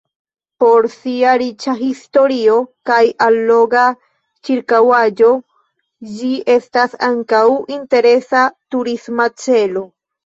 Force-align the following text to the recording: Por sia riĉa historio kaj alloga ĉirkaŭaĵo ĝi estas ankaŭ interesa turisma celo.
Por 0.61 0.85
sia 0.91 1.33
riĉa 1.41 1.73
historio 1.81 2.55
kaj 2.91 3.01
alloga 3.25 3.83
ĉirkaŭaĵo 4.49 5.29
ĝi 6.15 6.33
estas 6.57 6.99
ankaŭ 7.11 7.47
interesa 7.79 8.45
turisma 8.75 9.33
celo. 9.47 9.87